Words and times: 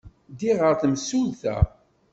Ddiɣ 0.31 0.57
ɣer 0.61 0.75
temsulta. 0.81 1.57